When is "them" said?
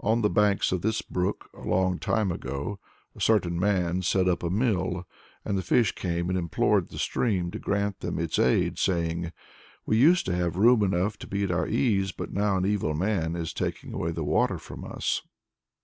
8.00-8.18